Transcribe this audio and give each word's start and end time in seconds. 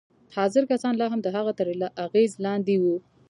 حاضر 0.37 0.63
کسان 0.71 0.93
لا 0.99 1.07
هم 1.11 1.19
د 1.23 1.27
هغه 1.35 1.51
تر 1.59 1.67
اغېز 2.05 2.31
لاندې 2.45 2.75
وو 2.79 2.95